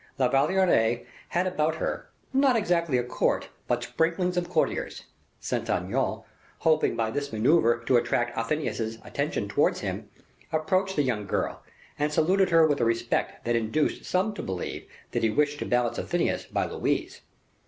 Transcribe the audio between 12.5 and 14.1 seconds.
with a respect that induced